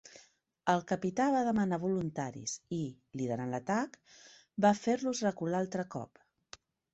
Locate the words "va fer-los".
4.67-5.23